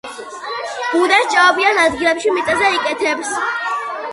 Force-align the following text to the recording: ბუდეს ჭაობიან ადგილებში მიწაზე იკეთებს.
ბუდეს 0.93 1.27
ჭაობიან 1.33 1.81
ადგილებში 1.83 2.33
მიწაზე 2.39 2.73
იკეთებს. 2.79 3.35